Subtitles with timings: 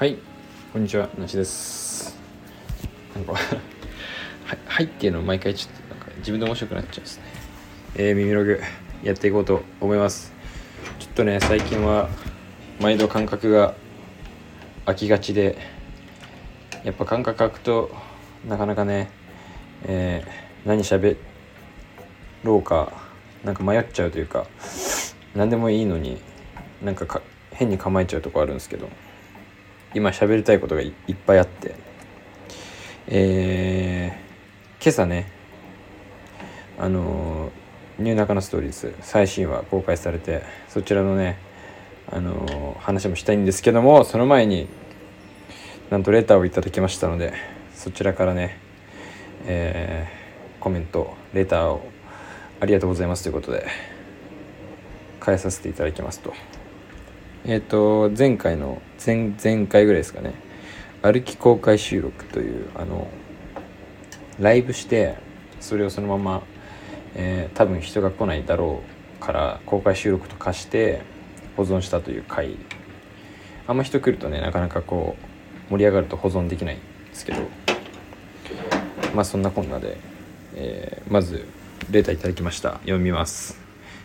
[0.00, 0.16] はい
[0.72, 2.16] こんにちはなしです。
[3.14, 7.24] なんか はいはいっていうの毎回ちょっとなんか自分で面白くなっちゃうんですね。
[7.96, 8.62] えー、耳ログ
[9.02, 10.32] やっていこうと思います。
[11.00, 12.08] ちょっとね最近は
[12.80, 13.74] 毎度感覚が
[14.86, 15.58] 空きがちで
[16.82, 17.94] やっぱ感覚空くと
[18.48, 19.10] なかなかね、
[19.84, 21.18] えー、何喋
[22.42, 22.90] ろうか
[23.44, 24.46] なんか迷っちゃうというか
[25.34, 26.22] 何でもいいのに
[26.82, 27.20] なんかか
[27.52, 28.88] 変に構えちゃうとこあるんですけど。
[29.94, 31.90] 今喋りたいことがいっぱいあって。
[33.12, 35.32] えー、今朝ね
[36.78, 37.50] あの
[37.98, 41.38] ニューナカのストーリーズ最新話公開されてそちらのね
[42.08, 44.68] あの話もしたいんですけどもその前に
[45.90, 47.34] なんとレターをいただきましたので
[47.74, 48.58] そちらからね、
[49.46, 51.82] えー、コメントレターを
[52.60, 53.66] ありがとうございますということで
[55.18, 56.32] 返させていただきますと。
[57.44, 60.34] えっ、ー、と前回の前前回ぐらいですかね。
[61.02, 63.08] 歩き公開収録というあの
[64.38, 65.16] ライブして
[65.60, 66.42] それをそのまま、
[67.14, 68.82] えー、多分人が来ないだろ
[69.18, 71.02] うから公開収録と化して
[71.56, 72.56] 保存したという回。
[73.66, 75.16] あんま人来るとねなかなかこ
[75.68, 77.38] う盛り上がると保存できないんですけど
[79.14, 79.96] まあそんなこんなで、
[80.56, 81.46] えー、まず
[81.90, 82.72] レターいただきました。
[82.80, 83.58] 読みます。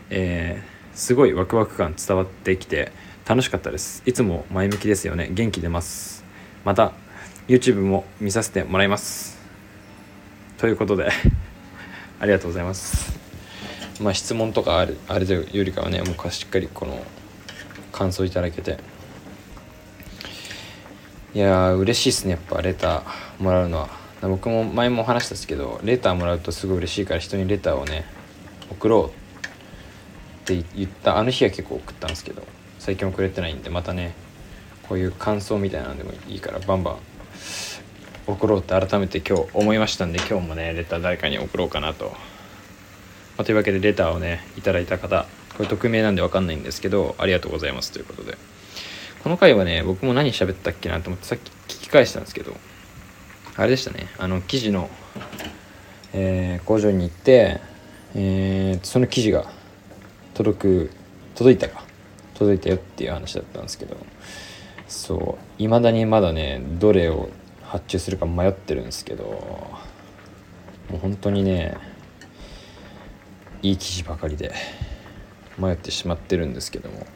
[0.10, 2.92] えー、すごいワクワク感伝わってきて
[3.28, 4.04] 楽しかったです。
[4.06, 5.30] いつも前向きですよね。
[5.32, 6.24] 元気出ます。
[6.64, 6.94] また
[7.48, 9.40] YouTube も見させてもらいます。
[10.60, 11.10] ということで
[12.22, 13.18] ありがとうございます。
[14.00, 17.04] まあ質問とかあるあれよりかはねもうしっかりこの
[17.92, 18.78] 感想いただけて。
[21.34, 22.32] いやー嬉しいっすね。
[22.34, 23.90] やっぱレターもらうのは。
[24.22, 28.06] 僕も前も話したんですけどレターもらうとすごい嬉しいから人にレターをね
[28.72, 32.44] 送ろうって言ったあの日は結構送ったんですけど。
[32.86, 34.14] 最近もくれてないんでまたね
[34.88, 36.98] こういう感想みたいなのでもいいからバンバン
[38.28, 42.12] 送ろうって改めて今日思いましたんで今日もねレター誰かに送ろうかなと、ま
[43.40, 45.26] あ、というわけでレターをねいただいた方
[45.58, 47.92] これ匿名なんで分かんないんですけどありがとうございます。
[47.92, 48.38] ということで。
[49.24, 52.56] この回はね僕も何喋ったっけなと思ってさっき聞き返したんですけど
[53.56, 54.08] あれでしたね。
[54.20, 54.92] あの記事の、
[56.14, 57.60] えー、工場に行って、
[58.14, 59.50] えー、その記事が
[60.36, 60.92] 届く
[61.34, 61.95] 届いたか。
[62.36, 63.98] 届いたよっていう話だったんですけど
[64.88, 67.30] そういまだにまだねどれを
[67.64, 69.80] 発注するか迷ってるんですけども
[70.94, 71.76] う本当にね
[73.64, 74.54] いい記事ばかりで
[75.58, 77.08] 迷ってしまってるんですけども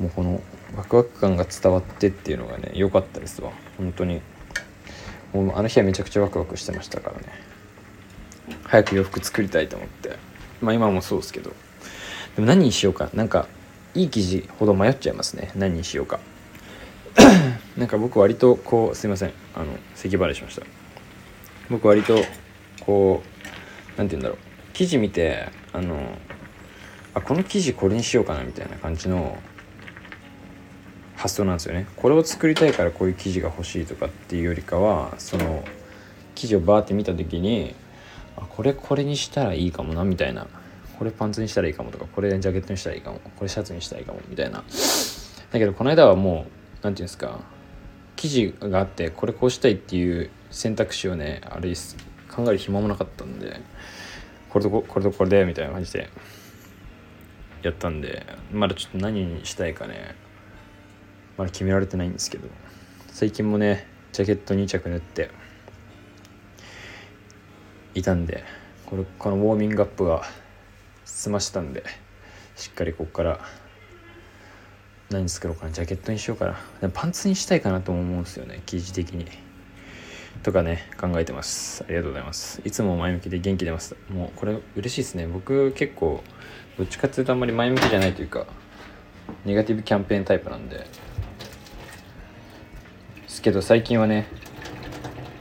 [0.00, 0.40] もうこの
[0.76, 3.52] ワクワク感が伝わってっていうのがね良かったですわ。
[3.76, 4.20] 本当に。
[5.32, 7.24] もうあの日はめちゃくちゃワクワクしてましたからね。
[8.64, 10.16] 早く洋服作りたいと思って。
[10.60, 11.50] まあ今もそうですけど。
[12.36, 13.10] でも何にしようか。
[13.12, 13.48] なんか
[13.94, 15.50] いい記事ほど迷っちゃいますね。
[15.54, 16.20] 何にしようか。
[17.76, 19.32] なんか僕割とこうすいません。
[19.54, 20.62] あの咳払いしました。
[21.70, 22.18] 僕割と
[22.80, 24.38] こう何て言うんだろう。
[24.72, 25.98] 記事見てあの
[27.14, 29.36] あこの記事これにしようかなみたいな感じの
[31.16, 31.86] 発想なんですよね。
[31.96, 35.64] これを作りたいからこういう記事が欲しいとかっていうよりかはその
[36.34, 37.74] 記事をバーって見た時に
[38.36, 40.46] あこれこれにしたらいいかもなみたいな。
[40.98, 44.64] これパンツにしたらいいかもとかこれジャケットにしたらいいかもこれシャツにしたらいいかもみたいな。
[45.50, 46.48] だけどこの間はもう何て
[46.82, 47.40] 言うんですか
[48.16, 51.72] 記事があってこれこうしたいっていう選択肢をねあれ
[52.30, 53.60] 考える暇もなかったんで
[54.50, 56.10] これとこれとこれでみたいな感じで
[57.62, 60.16] やったんでまだちょっと何にしたいかね
[61.36, 62.48] まだ決められてないんですけど
[63.08, 65.30] 最近もねジャケット2着縫って
[67.94, 68.42] いたんで
[68.84, 70.22] これこのウォーミングアップが
[71.08, 71.82] 済ましたんで
[72.54, 73.40] しっかりここから
[75.10, 76.90] 何作ろうかなジャケットにしようかな。
[76.90, 79.26] パンツにしたいかなとも思うんですよね生地的に。
[80.42, 81.82] とかね考えてます。
[81.84, 82.60] ありがとうございます。
[82.64, 83.96] いつも前向きで元気出ます。
[84.10, 85.26] もうこれ嬉しいですね。
[85.26, 86.22] 僕結構
[86.76, 88.46] どっちかっていうとあんまり前向きじゃないというか
[89.44, 90.76] ネガティブキャンペーンタイプなんで。
[90.76, 90.86] で
[93.26, 94.28] すけど最近はね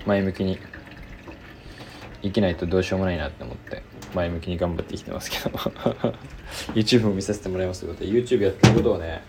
[0.06, 0.58] 前向きに
[2.22, 3.84] 生きないとどうしようもないなって思って。
[4.14, 5.58] 前向きに頑張ってきてますけど。
[6.74, 9.24] YouTube も見させてもらいますということで YouTube やってることをね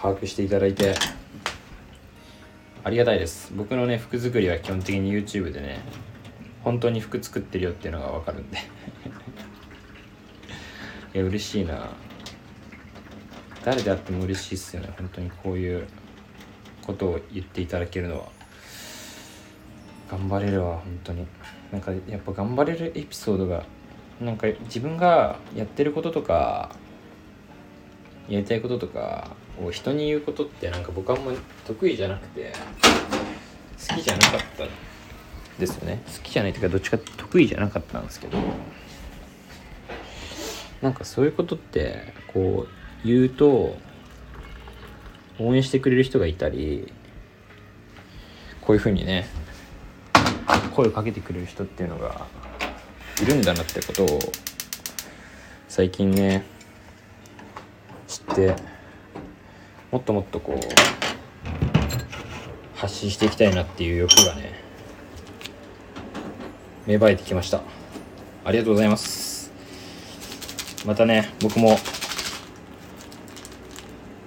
[0.00, 0.94] 把握していただいて
[2.84, 3.52] ありがたいです。
[3.56, 5.80] 僕のね服作りは基本的に YouTube でね
[6.62, 8.58] 本当に服作ってるよっていうのが分かるんで。
[11.14, 11.90] いや嬉しいな。
[13.64, 14.90] 誰であっても嬉しいっすよね。
[14.96, 15.86] 本当にこういう
[16.82, 18.35] ことを言っていただけるのは。
[20.10, 21.26] 頑張れるわ本当に。
[21.72, 23.64] なんかやっぱ頑張れるエピソードが
[24.20, 26.70] なんか自分がやってることとか
[28.28, 29.30] やりたいこととか
[29.62, 31.32] を人に言うことってなんか僕あんま
[31.66, 32.52] 得意じゃなくて
[33.88, 34.66] 好きじゃなかった
[35.58, 36.02] ですよね。
[36.06, 38.38] 好きじゃないというかどっちか得意じゃなかったんですけど。
[40.82, 43.76] なんかそういうことってこう言うと
[45.38, 46.92] 応援してくれる人がいたり
[48.60, 49.26] こういうふうにね
[50.76, 52.26] 声をかけてくれる人っていうのが
[53.22, 54.18] いるんだなってことを
[55.68, 56.44] 最近ね
[58.06, 58.54] 知って
[59.90, 60.66] もっともっとこう
[62.76, 64.52] 発信していきたいなっていう欲がね
[66.86, 67.62] 芽生えてきました。
[68.44, 69.50] ありがとうございます。
[70.84, 71.78] またね僕も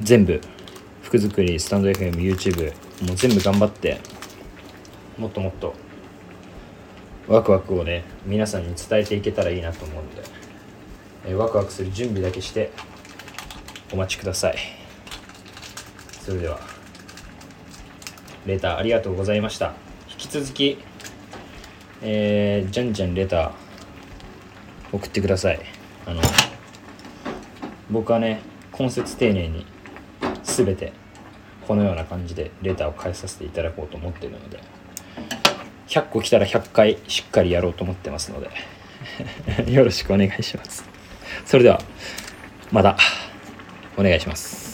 [0.02, 0.42] 全部
[1.04, 2.74] 服作りスタンド FMYouTube
[3.06, 4.02] もう全部頑張って
[5.16, 5.76] もっともっと
[7.30, 10.24] ワクワクをね皆さんに伝えていけたらいいなと思うので、
[11.28, 12.72] えー、ワクワクする準備だけして
[13.94, 14.58] お待ちください。
[16.22, 16.60] それでは
[18.46, 19.74] レターありがとうございました。
[20.10, 20.80] 引き続き
[22.02, 23.52] えー、じゃんじゃんレター
[24.92, 25.60] 送ってください。
[26.08, 26.22] あの
[27.92, 28.42] 僕はね
[28.78, 29.68] 根節丁寧に
[30.44, 30.94] 全て
[31.68, 34.60] このような感じでレターを返させていただこうと思っているので
[35.90, 38.50] 100個来たら100回しっかりやろうと思ってますので。
[39.72, 40.84] よろしくお願いします。
[41.46, 41.82] それでは
[42.72, 42.98] また
[43.98, 44.69] お願いします。